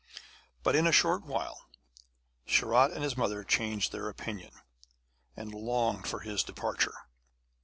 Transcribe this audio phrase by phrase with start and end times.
[0.63, 1.69] But in a short while
[2.47, 4.51] Sharat and his mother changed their opinion,
[5.37, 6.95] and longed for his departure.